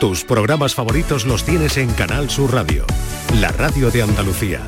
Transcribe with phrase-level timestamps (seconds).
[0.00, 2.84] Tus programas favoritos los tienes en Canal Sur Radio,
[3.40, 4.60] la radio de Andalucía.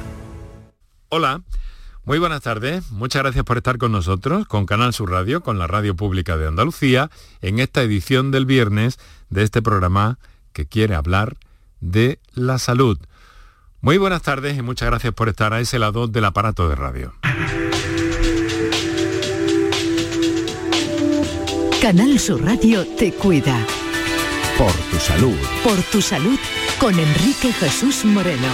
[1.08, 1.42] Hola.
[2.04, 5.68] Muy buenas tardes, muchas gracias por estar con nosotros, con Canal Sur Radio, con la
[5.68, 7.10] Radio Pública de Andalucía,
[7.42, 8.98] en esta edición del viernes
[9.28, 10.18] de este programa
[10.52, 11.36] que quiere hablar
[11.78, 12.98] de la salud.
[13.82, 17.14] Muy buenas tardes y muchas gracias por estar a ese lado del aparato de radio.
[21.80, 23.64] Canal Sur Radio te cuida.
[24.60, 25.38] Por tu salud.
[25.64, 26.38] Por tu salud
[26.78, 28.46] con Enrique Jesús Moreno.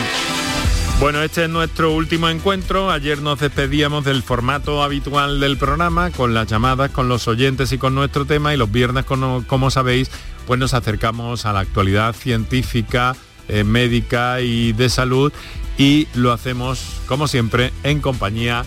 [1.01, 2.93] Bueno, este es nuestro último encuentro.
[2.93, 7.79] Ayer nos despedíamos del formato habitual del programa, con las llamadas, con los oyentes y
[7.79, 8.55] con nuestro tema.
[8.55, 10.09] Y los viernes, como, como sabéis,
[10.47, 13.17] pues nos acercamos a la actualidad científica,
[13.49, 15.33] eh, médica y de salud.
[15.77, 18.65] Y lo hacemos, como siempre, en compañía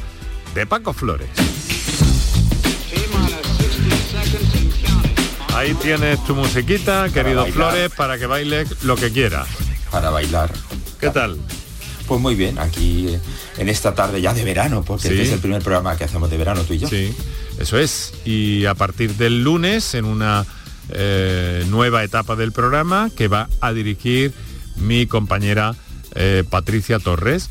[0.55, 1.29] de Paco Flores.
[5.59, 9.45] Ahí tienes tu musiquita, querido Flores, para que bailes lo que quieras.
[9.91, 10.53] Para bailar.
[11.01, 11.37] ¿Qué tal?
[12.07, 13.19] Pues muy bien, aquí eh,
[13.57, 16.37] en esta tarde ya de verano, porque este es el primer programa que hacemos de
[16.37, 16.87] verano tú y yo.
[16.87, 17.13] Sí,
[17.59, 18.13] eso es.
[18.23, 20.45] Y a partir del lunes, en una
[20.91, 24.31] eh, nueva etapa del programa que va a dirigir
[24.77, 25.75] mi compañera
[26.15, 27.49] eh, Patricia Torres.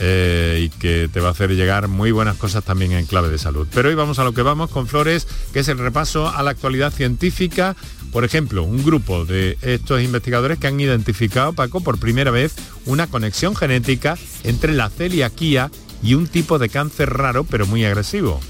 [0.00, 3.66] Y que te va a hacer llegar muy buenas cosas también en clave de salud.
[3.74, 6.50] Pero hoy vamos a lo que vamos con Flores, que es el repaso a la
[6.50, 7.76] actualidad científica
[8.12, 12.54] por ejemplo, un grupo de estos investigadores que han identificado, Paco, por primera vez
[12.86, 15.70] una conexión genética entre la celiaquía
[16.02, 18.40] y un tipo de cáncer raro pero muy agresivo.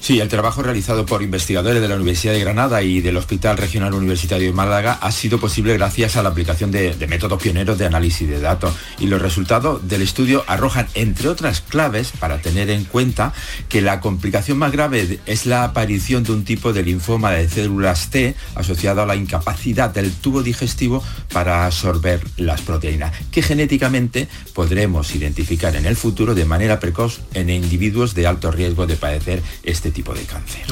[0.00, 3.92] Sí, el trabajo realizado por investigadores de la Universidad de Granada y del Hospital Regional
[3.92, 8.26] Universitario de Málaga ha sido posible gracias a la aplicación de, métodos pioneros de análisis
[8.26, 8.74] de datos.
[8.98, 13.34] Y los resultados del estudio arrojan, entre otras claves, para tener en cuenta
[13.68, 18.08] que la complicación más grave es la aparición de un tipo de linfoma de células
[18.08, 25.14] T asociado a la incapacidad del tubo digestivo para absorber las proteínas, que genéticamente podremos
[25.14, 29.89] identificar en el futuro de manera precoz en individuos de alto riesgo de padecer este
[29.90, 30.62] este tipo de cáncer.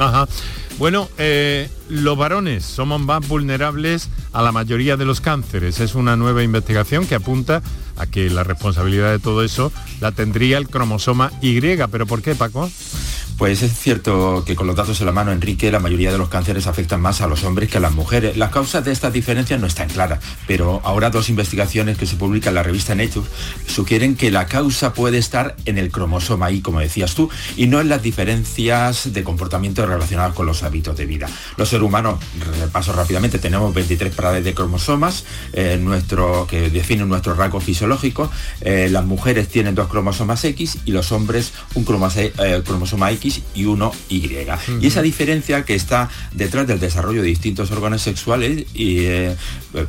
[0.79, 5.81] Bueno, eh, los varones somos más vulnerables a la mayoría de los cánceres.
[5.81, 7.63] Es una nueva investigación que apunta
[7.97, 11.61] a que la responsabilidad de todo eso la tendría el cromosoma Y.
[11.61, 12.71] ¿Pero por qué, Paco?
[13.39, 16.29] Pues es cierto que con los datos en la mano, Enrique, la mayoría de los
[16.29, 18.37] cánceres afectan más a los hombres que a las mujeres.
[18.37, 20.19] Las causas de estas diferencias no están claras,
[20.49, 23.29] pero ahora dos investigaciones que se publican en la revista Nature
[23.69, 27.81] sugieren que la causa puede estar en el cromosoma Y, como decías tú, y no
[27.81, 31.29] en las diferencias de comportamiento relacionadas con los hábitos de vida.
[31.57, 32.19] Los seres humanos,
[32.61, 38.33] repaso rápidamente, tenemos 23 pares de cromosomas eh, nuestro, que definen nuestro rasgo fisiológico.
[38.63, 43.65] Eh, las mujeres tienen dos cromosomas X y los hombres un eh, cromosoma X y
[43.65, 44.29] uno Y.
[44.81, 49.37] Y esa diferencia que está detrás del desarrollo de distintos órganos sexuales y, eh,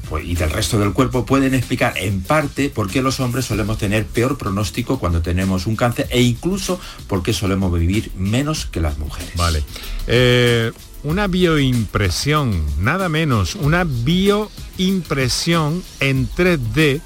[0.09, 3.77] pues, y del resto del cuerpo pueden explicar en parte por qué los hombres solemos
[3.77, 8.81] tener peor pronóstico cuando tenemos un cáncer e incluso por qué solemos vivir menos que
[8.81, 9.31] las mujeres.
[9.35, 9.63] Vale.
[10.07, 10.71] Eh,
[11.03, 17.01] una bioimpresión, nada menos, una bioimpresión en 3D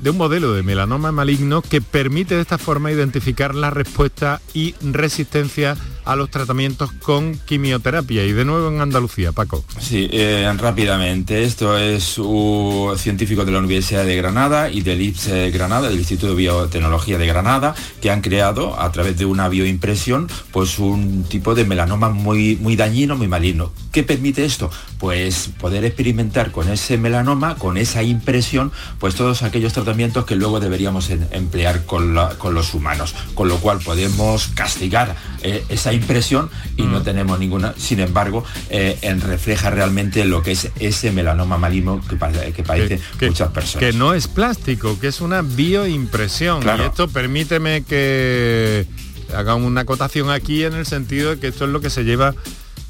[0.00, 4.74] de un modelo de melanoma maligno que permite de esta forma identificar la respuesta y
[4.80, 8.24] resistencia a los tratamientos con quimioterapia.
[8.24, 9.64] Y de nuevo en Andalucía, Paco.
[9.78, 11.44] Sí, eh, rápidamente.
[11.44, 16.28] Esto es un científico de la Universidad de Granada y del IPS Granada, del Instituto
[16.28, 21.54] de Biotecnología de Granada, que han creado a través de una bioimpresión pues un tipo
[21.54, 23.72] de melanoma muy, muy dañino, muy maligno.
[23.92, 24.70] ¿Qué permite esto?
[25.00, 30.60] Pues poder experimentar con ese melanoma, con esa impresión, pues todos aquellos tratamientos que luego
[30.60, 33.14] deberíamos emplear con, los humanos.
[33.34, 37.02] Con lo cual podemos castigar eh, esa impresión y no mm.
[37.02, 37.74] tenemos ninguna.
[37.78, 42.18] Sin embargo, eh, refleja realmente lo que es ese melanoma maligno que,
[42.52, 43.90] que padecen muchas personas.
[43.90, 46.62] Que no es plástico, que es una bioimpresión.
[46.62, 48.86] Y esto permíteme que
[49.34, 52.34] haga una acotación aquí en el sentido de que esto es lo que se lleva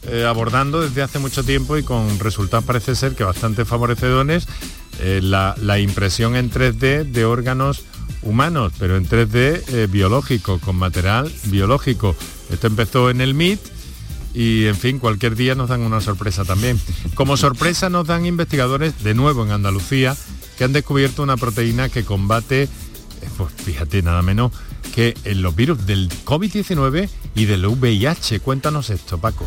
[0.09, 4.47] eh, abordando desde hace mucho tiempo y con resultados parece ser que bastante favorecedores
[5.01, 7.85] eh, la, impresión en 3D de órganos
[8.23, 12.15] humanos, pero en 3D biológico, con material biológico.
[12.51, 13.61] Esto empezó en el MIT
[14.35, 16.81] y en fin, cualquier día nos dan una sorpresa también.
[17.15, 20.17] Como sorpresa nos dan investigadores de nuevo en Andalucía
[20.57, 22.69] que han descubierto una proteína que combate, eh,
[23.37, 24.53] pues fíjate nada menos,
[24.95, 28.41] que en los virus del COVID-19 y del VIH.
[28.41, 29.47] Cuéntanos esto, Paco.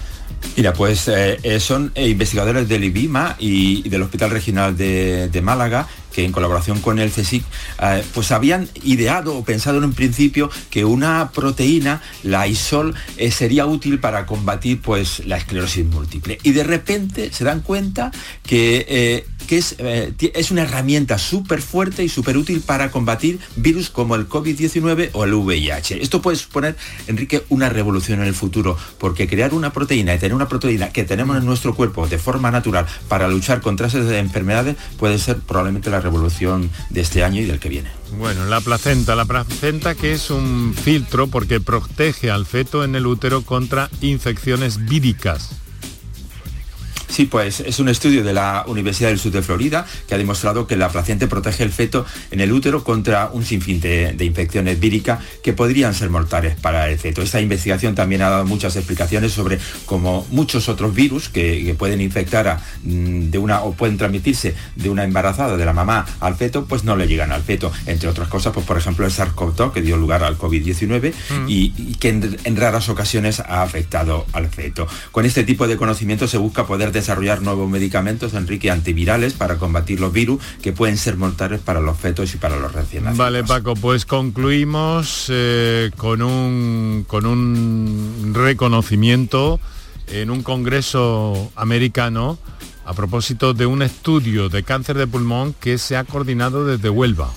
[0.57, 6.23] Mira, pues eh, eh, son investigadores del IBIMA y, del Hospital Regional de Málaga que
[6.23, 7.43] en colaboración con el CSIC,
[7.81, 13.31] eh, pues habían ideado o pensado en un principio que una proteína, la ISOL, eh,
[13.31, 16.37] sería útil para combatir pues, la esclerosis múltiple.
[16.43, 18.11] Y de repente se dan cuenta
[18.43, 23.89] que eh, que es, es una herramienta súper fuerte y súper útil para combatir virus
[23.89, 26.01] como el COVID-19 o el VIH.
[26.01, 26.77] Esto puede suponer,
[27.07, 31.03] Enrique, una revolución en el futuro, porque crear una proteína y tener una proteína que
[31.03, 35.89] tenemos en nuestro cuerpo de forma natural para luchar contra esas enfermedades puede ser probablemente
[35.89, 37.89] la revolución de este año y del que viene.
[38.17, 43.07] Bueno, la placenta, la placenta que es un filtro porque protege al feto en el
[43.07, 45.62] útero contra infecciones víricas.
[47.13, 50.65] Sí, pues es un estudio de la Universidad del Sur de Florida que ha demostrado
[50.65, 55.19] que la placenta protege el feto en el útero contra un sinfín de, infecciones víricas
[55.43, 57.21] que podrían ser mortales para el feto.
[57.21, 62.47] Esta investigación también ha dado muchas explicaciones sobre cómo muchos otros virus que, pueden infectar
[62.47, 66.65] a, mm, de una o pueden transmitirse de una embarazada de la mamá al feto,
[66.65, 67.71] pues no le llegan al feto.
[67.85, 71.45] Entre otras cosas, pues por ejemplo el SARS-CoV-2 que dio lugar al COVID-19 mm.
[71.47, 74.87] y, que en, raras ocasiones ha afectado al feto.
[75.11, 79.99] Con este tipo de conocimiento se busca poder desarrollar nuevos medicamentos, Enrique, antivirales para combatir
[79.99, 83.17] los virus que pueden ser mortales para los fetos y para los recién nacidos.
[83.17, 89.59] Vale, Paco, pues concluimos eh, con, un, con un reconocimiento
[90.07, 92.37] en un congreso americano
[92.85, 97.29] a propósito de un estudio de cáncer de pulmón que se ha coordinado desde Huelva.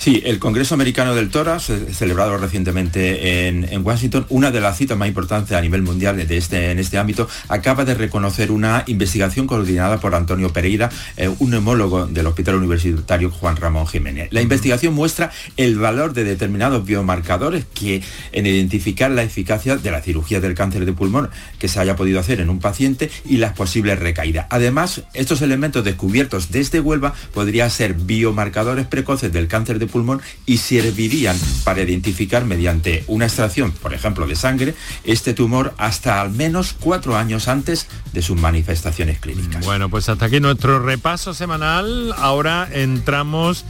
[0.00, 5.08] Sí, el Congreso Americano del eh, celebrado recientemente en, Washington, una de las citas más
[5.08, 10.00] importantes a nivel mundial de este, en este ámbito, acaba de reconocer una investigación coordinada
[10.00, 10.88] por Antonio Pereira,
[11.18, 14.28] eh, un neumólogo del Hospital Universitario Juan Ramón Jiménez.
[14.32, 20.00] La investigación muestra el valor de determinados biomarcadores que en identificar la eficacia de la
[20.00, 23.52] cirugía del cáncer de pulmón que se haya podido hacer en un paciente y las
[23.52, 24.46] posibles recaídas.
[24.48, 30.58] Además, estos elementos descubiertos desde Huelva podrían ser biomarcadores precoces del cáncer de pulmón y
[30.58, 36.74] servirían para identificar mediante una extracción, por ejemplo, de sangre, este tumor hasta al menos
[36.78, 39.64] cuatro años antes de sus manifestaciones clínicas.
[39.64, 42.14] Bueno, pues hasta aquí nuestro repaso semanal.
[42.16, 43.64] Ahora entramos...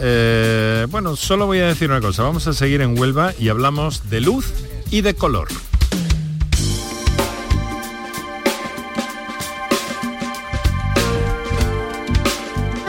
[0.00, 2.22] Eh, bueno, solo voy a decir una cosa.
[2.24, 4.52] Vamos a seguir en Huelva y hablamos de luz
[4.90, 5.48] y de color.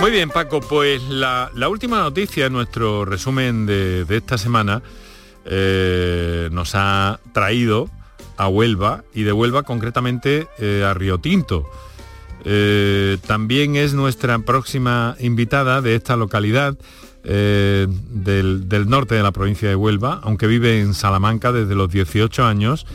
[0.05, 4.83] Muy bien, Paco, pues la, última noticia, nuestro resumen de, esta semana,
[5.45, 7.89] eh, nos ha traído
[8.37, 11.67] a Huelva y de Huelva concretamente eh, a Río Tinto.
[12.43, 16.77] Eh, también es nuestra próxima invitada de esta localidad
[17.23, 22.45] del, del norte de la provincia de Huelva, aunque vive en Salamanca desde los 18
[22.45, 22.85] años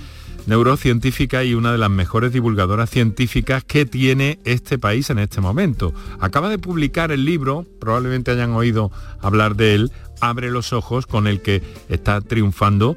[0.50, 5.94] neurocientífica y una de las mejores divulgadoras científicas que tiene este país en este momento.
[6.18, 9.92] Acaba de publicar el libro, probablemente hayan oído hablar de él,
[10.22, 12.94] Abre los ojos, con el que está triunfando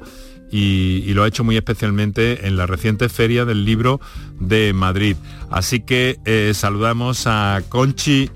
[0.50, 3.98] y, lo ha hecho muy especialmente en la reciente feria del libro
[4.40, 5.16] de Madrid.
[5.50, 8.28] Así que eh, saludamos a Conchi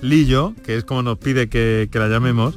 [0.00, 2.54] Lillo, que es como nos pide que la llamemos.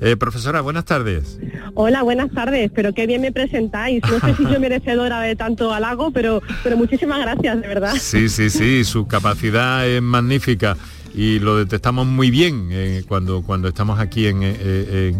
[0.00, 1.38] Eh, profesora, buenas tardes.
[1.74, 4.02] Hola, buenas tardes, pero qué bien me presentáis.
[4.10, 7.94] No sé si soy merecedora de tanto halago, pero, pero muchísimas gracias, de verdad.
[7.98, 10.78] Sí, sí, sí, su capacidad es magnífica
[11.14, 15.14] y lo detectamos muy bien eh, cuando, cuando estamos aquí en, eh,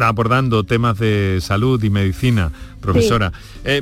[0.00, 2.52] abordando temas de salud y medicina,
[2.82, 3.32] profesora.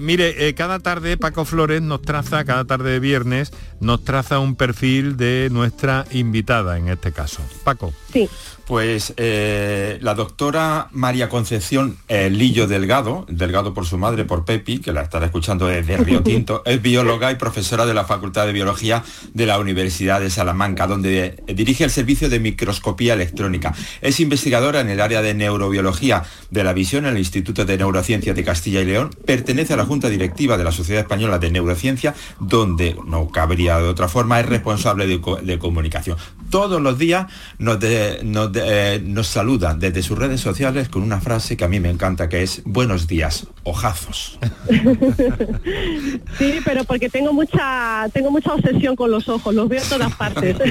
[0.00, 5.16] mire, cada tarde Paco Flores nos traza, cada tarde de viernes, nos traza un perfil
[5.16, 7.42] de nuestra invitada en este caso.
[7.64, 7.92] Paco.
[8.12, 8.28] Sí.
[8.70, 14.78] Pues eh, la doctora María Concepción eh, Lillo Delgado, Delgado por su madre, por Pepi,
[14.78, 18.52] que la estará escuchando desde Río Tinto, es bióloga y profesora de la Facultad de
[18.52, 19.02] Biología
[19.34, 23.74] de la Universidad de Salamanca, donde dirige el servicio de microscopía electrónica.
[24.02, 28.34] Es investigadora en el área de neurobiología de la visión en el Instituto de Neurociencia
[28.34, 32.14] de Castilla y León, pertenece a la Junta Directiva de la Sociedad Española de Neurociencia,
[32.40, 36.16] donde, no cabría de otra forma, es responsable de, comunicación.
[36.50, 37.26] Todos los días
[37.58, 37.78] nos,
[38.24, 41.90] nos eh, nos saluda desde sus redes sociales con una frase que a mí me
[41.90, 44.38] encanta, que es buenos días, ojazos.
[46.38, 50.14] sí, pero porque tengo mucha, tengo mucha obsesión con los ojos, los veo en todas
[50.14, 50.56] partes.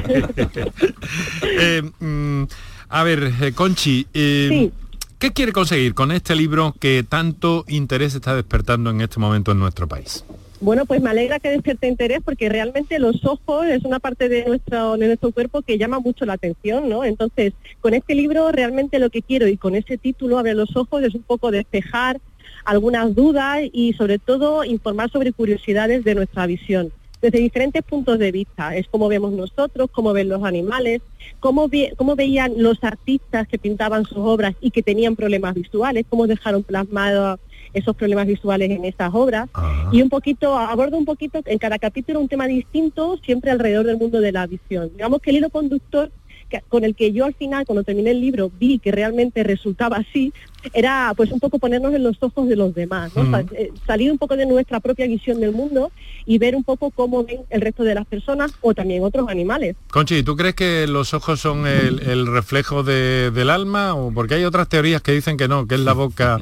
[1.41, 2.43] Eh, mm,
[2.89, 4.05] a ver, eh, Conchi,
[5.19, 9.59] ¿qué quiere conseguir con este libro que tanto interés está despertando en este momento en
[9.59, 10.23] nuestro país?
[10.61, 14.45] Bueno, pues me alegra que despierte interés porque realmente los ojos es una parte de
[14.45, 17.03] nuestro, de nuestro cuerpo que llama mucho la atención, ¿no?
[17.05, 21.03] Entonces, con este libro realmente lo que quiero y con ese título, Abre los ojos,
[21.03, 22.19] es un poco despejar
[22.65, 28.31] algunas dudas y sobre todo informar sobre curiosidades de nuestra visión desde diferentes puntos de
[28.31, 28.75] vista.
[28.75, 31.01] Es como vemos nosotros, cómo ven los animales,
[31.39, 36.27] cómo, cómo veían los artistas que pintaban sus obras y que tenían problemas visuales, cómo
[36.27, 37.39] dejaron plasmado
[37.73, 39.49] esos problemas visuales en esas obras.
[39.91, 43.97] Y un poquito, abordo un poquito en cada capítulo un tema distinto, siempre alrededor del
[43.97, 44.89] mundo de la visión.
[44.93, 46.11] Digamos que el hilo conductor
[46.68, 50.34] con el que yo al final, cuando terminé el libro, vi que realmente resultaba así,
[50.74, 53.39] era pues un poco ponernos en los ojos de los demás, ¿no?
[53.51, 55.91] Eh, salir un poco de nuestra propia visión del mundo
[56.25, 59.75] y ver un poco cómo ven el resto de las personas o también otros animales.
[59.91, 63.96] Conchi, ¿tú crees que los ojos son el, reflejo del alma?
[63.96, 66.39] o Porque hay otras teorías que dicen que no, que es la boca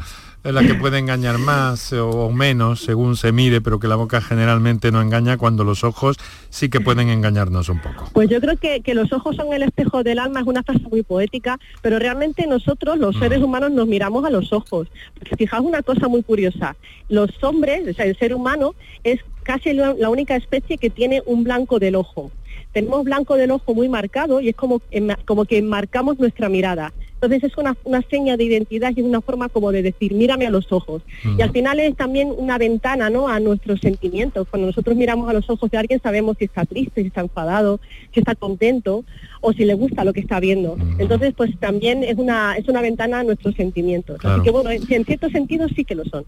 [0.48, 4.22] es la que puede engañar más o menos según se mire, pero que la boca
[4.22, 6.16] generalmente no engaña cuando los ojos
[6.50, 8.10] sí que pueden engañarnos un poco.
[8.14, 10.88] Pues yo creo que, que los ojos son el espejo del alma, es una frase
[10.90, 13.20] muy poética, pero realmente nosotros, los mm.
[13.20, 14.88] seres humanos, nos miramos a los ojos.
[15.38, 16.78] fijaos una cosa muy curiosa,
[17.10, 18.74] los hombres, o sea, el ser humano,
[19.04, 22.32] es casi la única especie que tiene un blanco del ojo
[22.74, 24.82] tenemos blanco del ojo muy marcado y es como,
[25.26, 26.94] como que enmarcamos nuestra mirada.
[27.20, 27.76] Entonces es una,
[28.12, 31.02] seña de identidad y es una forma como de decir, mírame a los ojos.
[31.38, 33.28] Y al final es también una ventana ¿no?
[33.28, 34.48] a nuestros sentimientos.
[34.50, 37.80] Cuando nosotros miramos a los ojos de alguien sabemos si está triste, si está enfadado,
[38.14, 39.04] si está contento
[39.42, 40.78] o si le gusta lo que está viendo.
[41.00, 44.24] Entonces pues también es una, es una ventana a nuestros sentimientos.
[44.24, 46.24] Así que bueno, en, cierto sentido sí que lo son.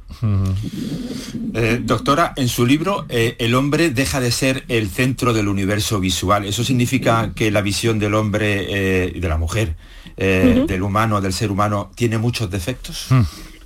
[1.53, 6.00] Eh, doctora, en su libro eh, El hombre deja de ser el centro del universo
[6.00, 6.46] visual.
[6.46, 9.75] ¿Eso significa que la visión del hombre eh, y de la mujer
[10.20, 13.08] eh, del humano, del ser humano, tiene muchos defectos?
[13.10, 13.22] Hmm.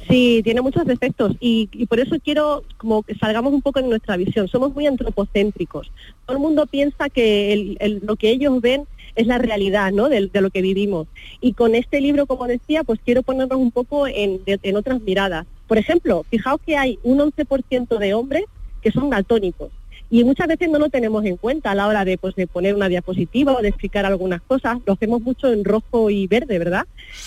[0.07, 4.17] Sí, tiene muchos defectos y, por eso quiero como que salgamos un poco en nuestra
[4.17, 4.47] visión.
[4.47, 5.91] Somos muy antropocéntricos.
[6.25, 10.09] Todo el mundo piensa que lo que ellos ven es la realidad ¿no?
[10.09, 11.07] de, lo que vivimos.
[11.39, 15.45] Y con este libro, como decía, pues quiero ponernos un poco en, en otras miradas.
[15.67, 18.43] Por ejemplo, fijaos que hay un 11% de hombres
[18.81, 19.71] que son daltónicos
[20.09, 22.75] y muchas veces no lo tenemos en cuenta a la hora de, pues, de poner
[22.75, 24.77] una diapositiva o de explicar algunas cosas.
[24.85, 26.85] Lo hacemos mucho en rojo y verde, ¿verdad?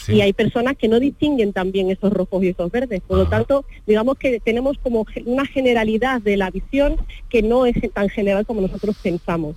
[0.09, 3.03] Y hay personas que no distinguen también esos rojos y esos verdes.
[3.07, 6.97] Por lo tanto, digamos que tenemos como una generalidad de la visión
[7.29, 9.57] que no es tan general como nosotros pensamos.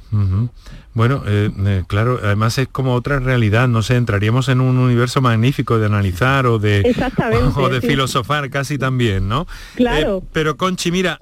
[0.94, 5.22] Bueno, eh, eh, claro, además es como otra realidad, no sé, entraríamos en un universo
[5.22, 6.96] magnífico de analizar o de,
[7.56, 9.48] o de filosofar casi también, ¿no?
[9.76, 10.24] Claro.
[10.24, 11.20] Eh, pero Conchi, mira,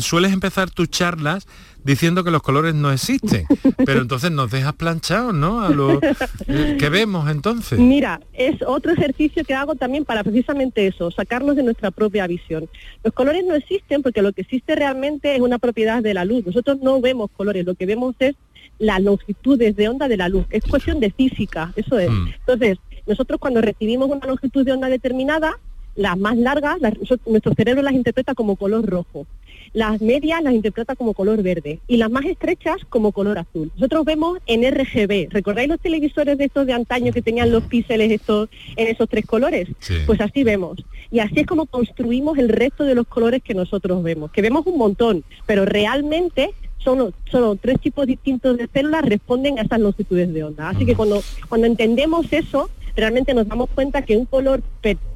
[0.00, 1.46] sueles empezar tus charlas
[1.84, 3.46] diciendo que los colores no existen,
[3.84, 5.60] pero entonces nos dejas planchados, ¿no?
[5.60, 7.78] A lo que vemos entonces.
[7.78, 12.68] Mira, es otro ejercicio que hago también para precisamente eso, sacarnos de nuestra propia visión.
[13.02, 16.44] Los colores no existen porque lo que existe realmente es una propiedad de la luz.
[16.46, 18.34] Nosotros no vemos colores, lo que vemos es
[18.78, 20.46] las longitudes de onda de la luz.
[20.50, 22.10] Es cuestión de física, eso es.
[22.10, 22.28] Mm.
[22.40, 25.58] Entonces, nosotros cuando recibimos una longitud de onda determinada,
[25.96, 26.78] las más largas,
[27.26, 29.26] nuestro cerebro las interpreta como color rojo.
[29.72, 33.72] Las medias las interpreta como color verde y las más estrechas como color azul.
[33.74, 35.30] Nosotros vemos en RGB.
[35.30, 39.26] ¿Recordáis los televisores de estos de antaño que tenían los píxeles estos en esos tres
[39.26, 39.68] colores?
[40.06, 40.84] Pues así vemos.
[41.10, 44.66] Y así es como construimos el resto de los colores que nosotros vemos, que vemos
[44.66, 50.32] un montón, pero realmente solo, solo tres tipos distintos de células responden a esas longitudes
[50.32, 50.68] de onda.
[50.68, 54.62] Así que cuando, cuando entendemos eso, realmente nos damos cuenta que un color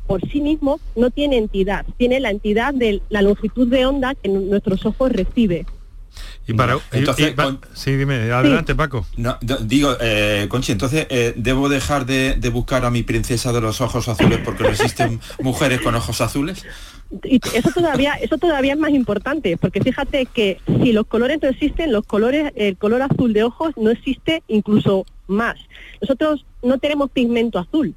[0.09, 4.29] por sí mismo no tiene entidad, tiene la entidad de la longitud de onda que
[4.29, 5.67] nuestros ojos recibe.
[6.49, 7.35] Y para, entonces,
[7.75, 9.07] sí, dime, adelante Paco.
[9.19, 13.83] No, digo, eh, Conchi, entonces eh, debo dejar de, buscar a mi princesa de los
[13.83, 16.65] ojos azules porque no existen mujeres con ojos azules.
[17.23, 21.51] Y eso todavía, eso todavía es más importante, porque fíjate que si los colores no
[21.51, 25.57] existen, los colores, el color azul de ojos no existe incluso más.
[26.01, 27.95] Nosotros no tenemos pigmento azul,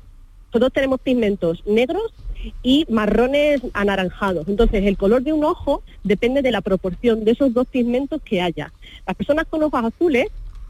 [0.52, 2.14] nosotros tenemos pigmentos negros
[2.62, 4.50] y marrones anaranjados.
[4.50, 8.42] Entonces, el color de un ojo depende de la proporción de esos dos pigmentos que
[8.42, 8.74] haya.
[9.08, 10.28] Las personas con ojos azules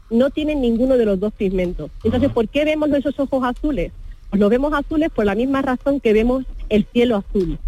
[0.08, 1.90] no tienen ninguno de los dos pigmentos.
[2.04, 3.90] Entonces, ¿por qué vemos esos ojos azules?
[4.30, 7.58] Pues los vemos azules por la misma razón que vemos el cielo azul.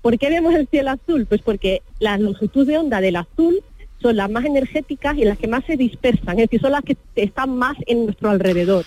[0.00, 1.26] ¿Por qué vemos el cielo azul?
[1.26, 3.62] Pues porque la longitud de onda del azul
[4.00, 6.96] son las más energéticas y las que más se dispersan, es decir, son las que
[7.16, 8.84] están más en nuestro alrededor.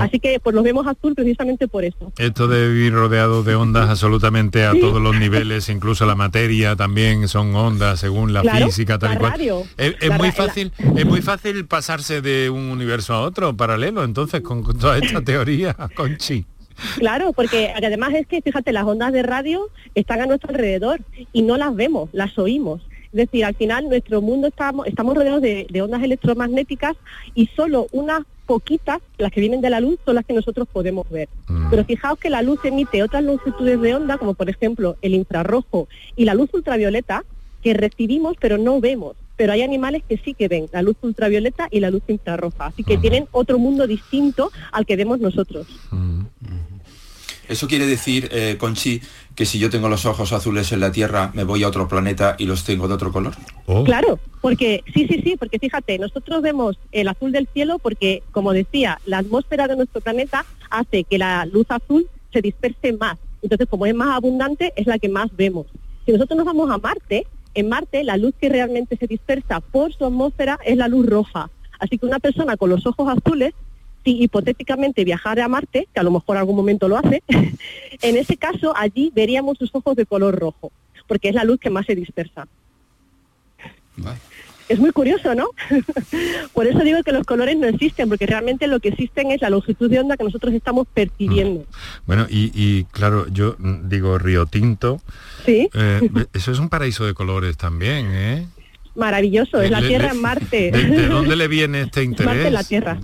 [0.00, 2.12] Así que pues los vemos azul precisamente por eso.
[2.18, 7.28] Esto de vivir rodeado de ondas absolutamente a todos los niveles, incluso la materia también
[7.28, 9.40] son ondas según la física tal y cual.
[9.76, 14.62] Es, muy fácil, es muy fácil pasarse de un universo a otro paralelo, entonces con,
[14.78, 16.44] toda esta teoría, Conchi.
[16.98, 21.00] Claro, porque además es que, fíjate, las ondas de radio están a nuestro alrededor
[21.32, 22.82] y no las vemos, las oímos.
[23.14, 26.96] Es decir, al final nuestro mundo estamos, estamos rodeados de, ondas electromagnéticas
[27.32, 31.08] y solo unas poquitas, las que vienen de la luz, son las que nosotros podemos
[31.08, 31.28] ver.
[31.46, 31.70] Mm.
[31.70, 35.86] Pero fijaos que la luz emite otras longitudes de onda, como por ejemplo el infrarrojo
[36.16, 37.24] y la luz ultravioleta,
[37.62, 39.14] que recibimos pero no vemos.
[39.36, 42.82] Pero hay animales que sí que ven la luz ultravioleta y la luz infrarroja, así
[42.82, 45.68] que tienen otro mundo distinto al que vemos nosotros.
[45.92, 46.22] Mm.
[47.48, 49.00] Eso quiere decir, eh, Conchi,
[49.34, 52.36] que si yo tengo los ojos azules en la Tierra, me voy a otro planeta
[52.38, 53.34] y los tengo de otro color.
[53.66, 53.84] Oh.
[53.84, 58.52] Claro, porque sí, sí, sí, porque fíjate, nosotros vemos el azul del cielo porque, como
[58.52, 63.18] decía, la atmósfera de nuestro planeta hace que la luz azul se disperse más.
[63.42, 65.66] Entonces, como es más abundante, es la que más vemos.
[66.06, 69.92] Si nosotros nos vamos a Marte, en Marte la luz que realmente se dispersa por
[69.92, 71.50] su atmósfera es la luz roja.
[71.78, 73.54] Así que una persona con los ojos azules
[74.04, 77.22] si hipotéticamente viajara a Marte, que a lo mejor algún momento lo hace,
[78.02, 80.70] en ese caso allí veríamos sus ojos de color rojo,
[81.06, 82.46] porque es la luz que más se dispersa.
[84.68, 85.48] Es muy curioso, ¿no?
[86.54, 89.50] Por eso digo que los colores no existen, porque realmente lo que existen es la
[89.50, 91.60] longitud de onda que nosotros estamos percibiendo.
[91.60, 92.06] Mm.
[92.06, 95.02] Bueno, y, claro, yo digo Río Tinto.
[95.44, 95.68] Sí.
[95.74, 96.00] Eh,
[96.32, 98.46] eso es un paraíso de colores también, ¿eh?
[98.94, 100.70] Maravilloso, es la Tierra en Marte.
[100.70, 102.52] De, dónde le viene este interés?
[102.52, 102.98] la Tierra.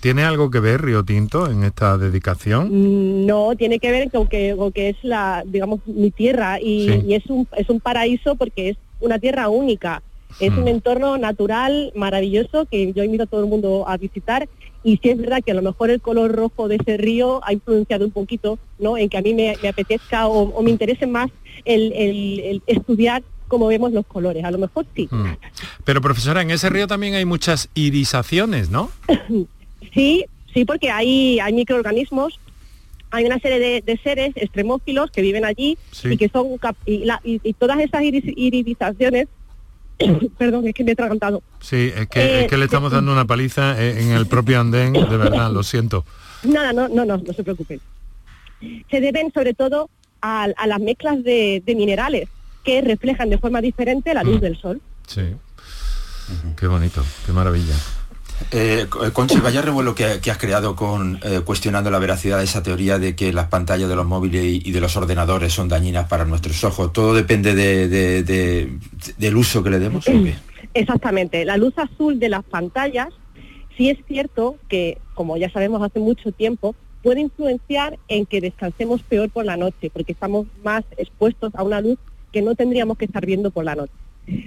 [0.00, 2.68] ¿Tiene algo que ver Río Tinto en esta dedicación?
[2.70, 7.26] Mm, no, tiene que ver con que, que es la, digamos, mi tierra y, es,
[7.26, 10.02] un, es un paraíso porque es una tierra única.
[10.40, 10.68] Es un hmm.
[10.68, 14.48] entorno natural maravilloso que yo invito a todo el mundo a visitar
[14.82, 17.52] y sí es verdad que a lo mejor el color rojo de ese río ha
[17.52, 18.96] influenciado un poquito ¿no?
[18.96, 21.30] en que a mí me, apetezca o, me interese más
[21.66, 24.42] el, el estudiar como vemos los colores.
[24.46, 25.10] A lo mejor sí.
[25.10, 25.26] Mm.
[25.84, 28.90] Pero profesora, en ese río también hay muchas irisaciones, ¿no?
[29.92, 32.40] sí, sí, porque hay, hay microorganismos
[33.14, 36.46] hay una serie de, seres extremófilos que viven allí y que son
[36.86, 39.28] y, todas esas irisaciones
[40.38, 43.12] perdón es que me he atragantado sí es que, es que le estamos eh, dando
[43.12, 46.06] una paliza en el propio andén de verdad lo siento
[46.42, 47.82] nada no no no no se preocupen
[48.90, 49.90] se deben sobre todo
[50.22, 52.30] a, las mezclas de minerales
[52.64, 54.40] que reflejan de forma diferente la luz mm.
[54.40, 54.80] del sol.
[55.06, 55.22] Sí.
[56.56, 57.74] Qué bonito, qué maravilla.
[58.50, 62.98] Eh, Conchi, vaya revuelo que, has creado con eh, cuestionando la veracidad de esa teoría
[62.98, 66.62] de que las pantallas de los móviles y, de los ordenadores son dañinas para nuestros
[66.64, 66.92] ojos.
[66.92, 70.06] ¿Todo depende del uso que le demos?
[70.74, 71.44] Exactamente.
[71.44, 73.08] La luz azul de las pantallas,
[73.76, 79.02] sí es cierto que, como ya sabemos hace mucho tiempo, puede influenciar en que descansemos
[79.02, 81.98] peor por la noche, porque estamos más expuestos a una luz
[82.32, 83.92] que no tendríamos que estar viendo por la noche.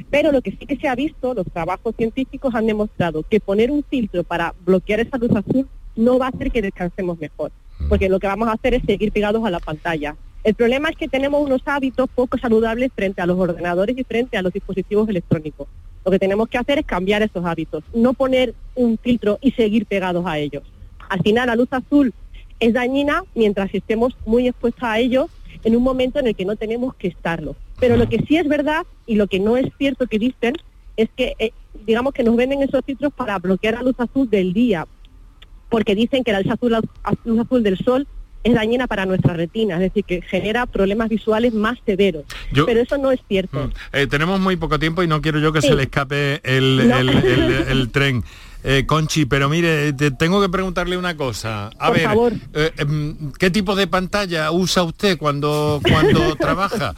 [0.09, 3.71] Pero lo que sí que se ha visto, los trabajos científicos han demostrado que poner
[3.71, 7.89] un filtro para bloquear esa luz azul no va a hacer que descansemos mejor, mm.
[7.89, 10.15] porque lo que vamos a hacer es seguir pegados a la pantalla.
[10.43, 14.37] El problema es que tenemos unos hábitos poco saludables frente a los ordenadores y frente
[14.37, 15.67] a los dispositivos electrónicos.
[16.05, 19.87] Lo que tenemos que hacer es cambiar esos hábitos, no poner un filtro y seguir
[19.87, 20.63] pegados a ellos.
[21.09, 22.13] Al final la luz azul
[22.59, 25.27] es dañina mientras estemos muy expuestos a ellos
[25.63, 27.55] en un momento en el que no tenemos que estarlo.
[27.79, 30.55] Pero lo que sí es verdad y lo que no es cierto que dicen
[30.97, 31.51] es que, eh,
[31.85, 34.87] digamos que nos venden esos filtros para bloquear la luz azul del día,
[35.69, 36.77] porque dicen que la luz azul,
[37.25, 38.07] luz azul del sol
[38.43, 42.25] es dañina para nuestra retina, es decir, que genera problemas visuales más severos.
[42.53, 43.65] Pero eso no es cierto.
[43.65, 46.79] Mm, eh, tenemos muy poco tiempo y no quiero yo que se le escape el,
[46.79, 48.23] el tren.
[48.67, 51.69] Eh, Conchi, pero mire, te tengo que preguntarle una cosa.
[51.77, 52.09] A ver,
[52.55, 56.95] eh, em, ¿qué tipo de pantalla usa usted cuando, cuando trabaja?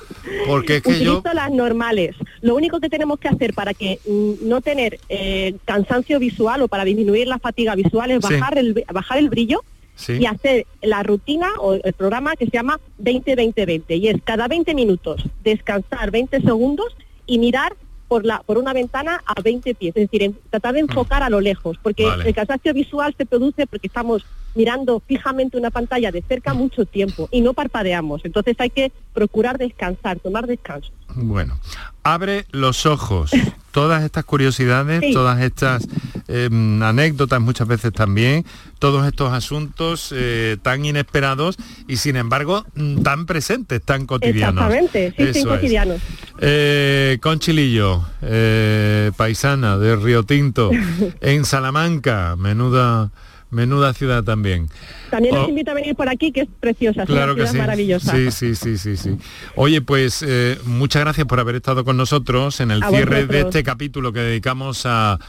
[0.47, 1.21] Porque es que yo...
[1.33, 2.15] las normales.
[2.39, 6.69] Lo único que tenemos que hacer para que mm, no tener eh, cansancio visual o
[6.69, 9.61] para disminuir la fatiga visual es bajar, el, bajar el brillo
[10.07, 14.73] y hacer la rutina o el programa que se llama 20-20-20 y es cada 20
[14.73, 17.75] minutos descansar 20 segundos y mirar
[18.07, 21.41] por, la, por una ventana a 20 pies, es decir, tratar de enfocar a lo
[21.41, 26.53] lejos, porque el cansancio visual se produce porque estamos mirando fijamente una pantalla de cerca
[26.53, 30.91] mucho tiempo y no parpadeamos, entonces hay que procurar descansar, tomar descanso.
[31.15, 31.59] Bueno,
[32.03, 33.31] abre los ojos.
[33.71, 35.87] Todas estas curiosidades, todas estas
[36.27, 38.45] em, anécdotas muchas veces también,
[38.79, 44.71] todos estos asuntos eh, tan inesperados y sin embargo mm, tan presentes, tan cotidianos.
[44.71, 46.01] Exactamente, sí, cotidianos.
[46.39, 50.71] Eh, Conchilillo, eh, paisana de Río Tinto,
[51.21, 53.11] en Salamanca, menuda
[53.49, 54.69] menuda ciudad también.
[55.09, 55.49] También les oh.
[55.49, 58.11] invito a venir por aquí, que es preciosa, claro es una ciudad maravillosa.
[58.11, 59.17] Sí, sí, sí, sí, sí.
[59.55, 63.63] Oye, pues eh, muchas gracias por haber estado con nosotros en el cierre de este
[63.63, 65.19] capítulo que dedicamos a,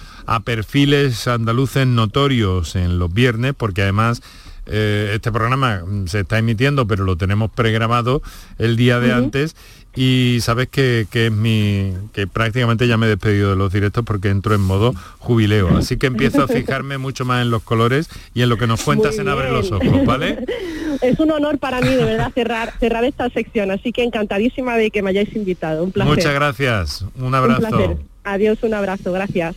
[0.44, 4.22] perfiles andaluces notorios en los viernes, porque además
[4.66, 8.22] eh, este programa se está emitiendo, pero lo tenemos pregrabado
[8.58, 9.56] el día de antes
[9.94, 14.28] y sabes que, es mi que prácticamente ya me he despedido de los directos porque
[14.28, 15.76] entro en modo jubileo.
[15.76, 18.82] Así que empiezo a fijarme mucho más en los colores y en lo que nos
[18.82, 20.44] cuentas en Abre los Ojos ¿vale?
[21.02, 23.70] es un honor para mí de verdad cerrar cerrar esta sección.
[23.70, 25.84] Así que encantadísima de que me hayáis invitado.
[25.84, 26.14] Un placer.
[26.14, 27.04] Muchas gracias.
[27.18, 27.98] Un abrazo.
[28.24, 29.12] adiós un abrazo.
[29.12, 29.56] Gracias.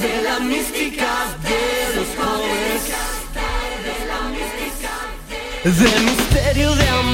[0.00, 1.06] De la mística
[1.42, 2.06] de los
[5.64, 7.11] de misterio de amor,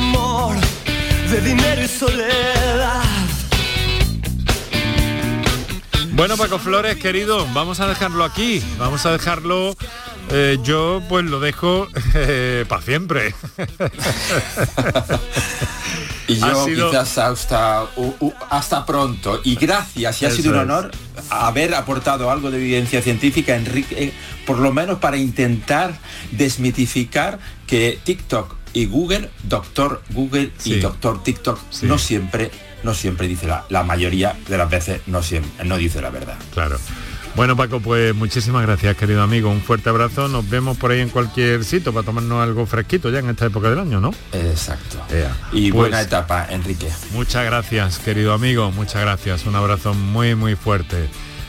[1.30, 3.02] de dinero y soledad.
[6.12, 8.62] Bueno, Paco Flores, querido, vamos a dejarlo aquí.
[8.78, 9.76] Vamos a dejarlo.
[10.30, 11.86] eh, yo pues lo dejo
[12.68, 13.34] para siempre.
[16.26, 19.40] Y Ha yo sido- quizás hasta, u- u- hasta pronto.
[19.44, 20.62] Y gracias, y ha Eso sido un es.
[20.64, 20.90] honor
[21.30, 24.12] haber aportado algo de evidencia científica, Enrique, eh,
[24.46, 25.98] por lo menos para intentar
[26.32, 30.74] desmitificar que TikTok y Google, doctor Google Sí.
[30.74, 31.86] y doctor TikTok, Sí.
[31.86, 32.50] no siempre,
[32.82, 36.36] no siempre dice la, la mayoría de las veces no siempre, no dice la verdad.
[36.54, 36.78] Claro.
[37.36, 39.48] Bueno, Paco, pues muchísimas gracias, querido amigo.
[39.50, 40.26] Un fuerte abrazo.
[40.26, 43.70] Nos vemos por ahí en cualquier sitio para tomarnos algo fresquito ya en esta época
[43.70, 44.12] del año, ¿no?
[44.32, 44.98] Exacto.
[45.10, 45.36] Ea.
[45.52, 46.88] Y Pues, buena etapa, Enrique.
[47.12, 48.72] Muchas gracias, querido amigo.
[48.72, 49.46] Muchas gracias.
[49.46, 51.08] Un abrazo muy, muy fuerte.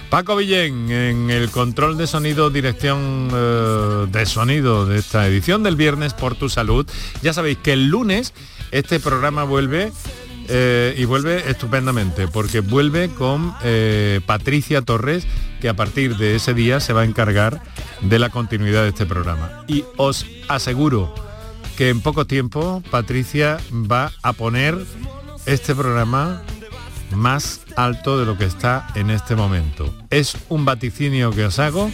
[0.09, 5.75] Paco Villén, en el control de sonido, dirección eh, de sonido de esta edición del
[5.75, 6.87] viernes por tu salud.
[7.21, 8.33] Ya sabéis que el lunes
[8.71, 9.91] este programa vuelve
[10.47, 15.27] eh, y vuelve estupendamente, porque vuelve con eh, Patricia Torres,
[15.61, 17.61] que a partir de ese día se va a encargar
[18.01, 19.63] de la continuidad de este programa.
[19.67, 21.13] Y os aseguro
[21.77, 24.75] que en poco tiempo Patricia va a poner
[25.45, 26.41] este programa
[27.11, 29.93] más alto de lo que está en este momento.
[30.09, 31.89] Es un vaticinio que os hago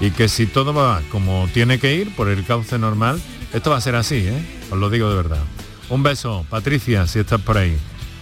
[0.00, 3.20] y que si todo va como tiene que ir por el cauce normal,
[3.52, 4.60] esto va a ser así, ¿eh?
[4.70, 5.42] Os lo digo de verdad.
[5.88, 7.76] Un beso, Patricia, si estás por ahí.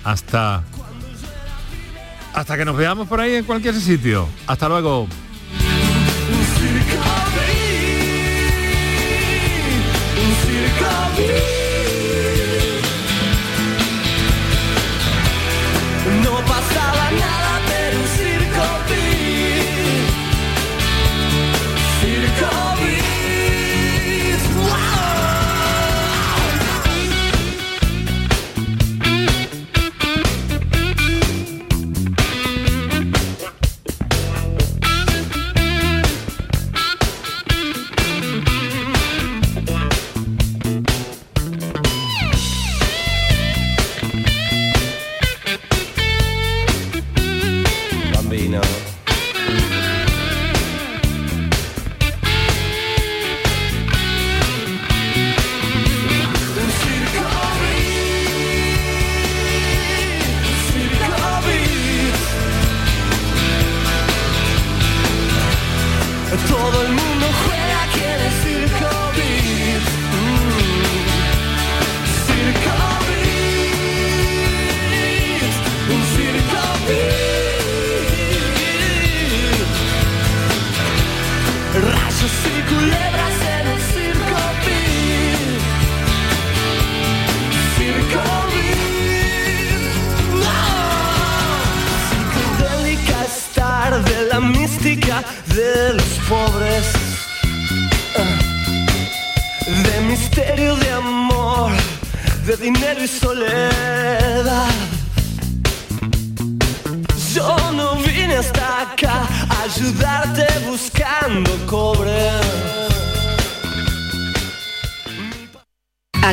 [0.04, 0.64] Hasta
[2.34, 4.28] hasta que nos veamos por ahí en cualquier sitio.
[4.46, 5.08] Hasta luego.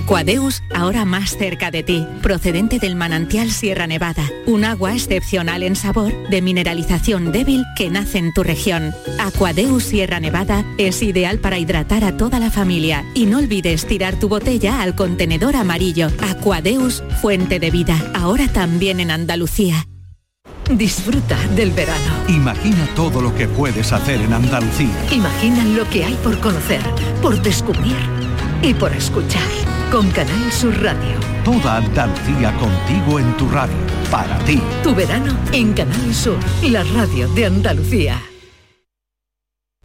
[0.05, 5.75] Aquadeus, ahora más cerca de ti, procedente del manantial Sierra Nevada, un agua excepcional en
[5.75, 8.93] sabor, de mineralización débil que nace en tu región.
[9.17, 14.19] Aquadeus Sierra Nevada es ideal para hidratar a toda la familia y no olvides tirar
[14.19, 16.09] tu botella al contenedor amarillo.
[16.29, 19.87] Aquadeus, fuente de vida, ahora también en Andalucía.
[20.69, 22.13] Disfruta del verano.
[22.29, 25.07] Imagina todo lo que puedes hacer en Andalucía.
[25.11, 26.81] Imagina lo que hay por conocer,
[27.23, 27.97] por descubrir
[28.61, 29.74] y por escuchar.
[29.91, 31.19] Con Canal Sur Radio.
[31.43, 33.75] Toda Andalucía contigo en tu radio.
[34.11, 34.61] Para ti.
[34.83, 38.21] Tu verano en Canal Sur, la radio de Andalucía.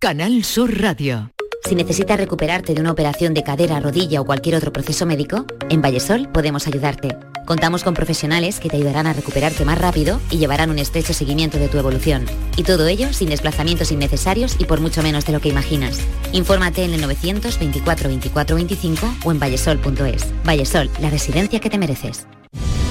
[0.01, 1.31] Canal Sur Radio.
[1.65, 5.83] Si necesitas recuperarte de una operación de cadera, rodilla o cualquier otro proceso médico, en
[5.83, 7.30] Vallesol podemos ayudarte.
[7.45, 11.59] Contamos con profesionales que te ayudarán a recuperarte más rápido y llevarán un estrecho seguimiento
[11.59, 12.27] de tu evolución.
[12.57, 16.01] Y todo ello sin desplazamientos innecesarios y por mucho menos de lo que imaginas.
[16.33, 20.27] Infórmate en el 924 24 25 o en vallesol.es.
[20.45, 22.27] Vallesol, la residencia que te mereces.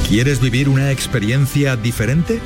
[0.07, 2.39] ¿Quieres vivir una experiencia diferente?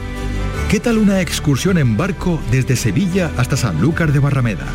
[0.70, 4.66] ¿Qué tal una excursión en barco desde Sevilla hasta Sanlúcar de Barrameda?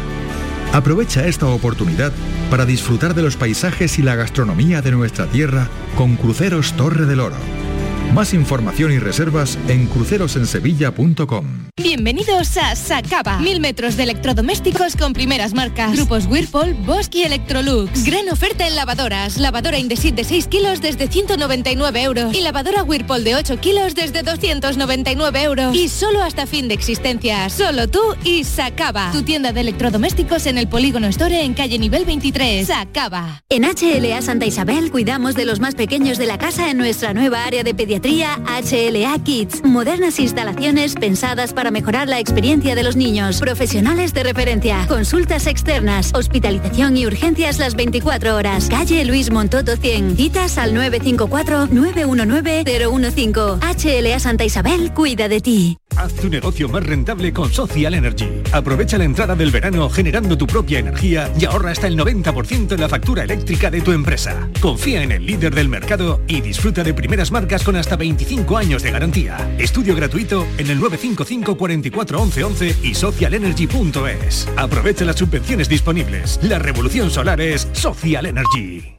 [0.72, 2.12] Aprovecha esta oportunidad
[2.50, 7.20] para disfrutar de los paisajes y la gastronomía de nuestra tierra con Cruceros Torre del
[7.20, 7.67] Oro.
[8.14, 11.68] Más información y reservas en crucerosensevilla.com.
[11.76, 13.38] Bienvenidos a Sacaba.
[13.38, 15.92] Mil metros de electrodomésticos con primeras marcas.
[15.92, 18.04] Grupos Whirlpool, Bosch y Electrolux.
[18.04, 19.36] Gran oferta en lavadoras.
[19.36, 22.34] Lavadora Indesit de 6 kilos desde 199 euros.
[22.34, 25.76] Y lavadora Whirlpool de 8 kilos desde 299 euros.
[25.76, 27.48] Y solo hasta fin de existencia.
[27.50, 29.12] Solo tú y Sacaba.
[29.12, 32.66] Tu tienda de electrodomésticos en el Polígono Store en calle nivel 23.
[32.66, 33.42] Sacaba.
[33.48, 37.44] En HLA Santa Isabel cuidamos de los más pequeños de la casa en nuestra nueva
[37.44, 39.64] área de pediatría HLA Kids.
[39.64, 43.40] Modernas instalaciones pensadas para mejorar la experiencia de los niños.
[43.40, 44.86] Profesionales de referencia.
[44.86, 46.12] Consultas externas.
[46.14, 48.68] Hospitalización y urgencias las 24 horas.
[48.68, 50.16] Calle Luis Montoto 100.
[50.16, 53.58] Citas al 954-919-015.
[53.58, 55.78] HLA Santa Isabel cuida de ti.
[55.96, 58.28] Haz tu negocio más rentable con Social Energy.
[58.52, 62.80] Aprovecha la entrada del verano generando tu propia energía y ahorra hasta el 90% en
[62.80, 64.48] la factura eléctrica de tu empresa.
[64.60, 68.82] Confía en el líder del mercado y disfruta de primeras marcas con hasta 25 años
[68.82, 69.54] de garantía.
[69.58, 74.48] Estudio gratuito en el 955 44 11 11 y socialenergy.es.
[74.56, 76.38] Aprovecha las subvenciones disponibles.
[76.42, 78.98] La revolución solar es Social Energy.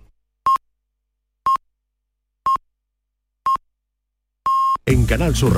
[4.85, 5.55] En Canal Sur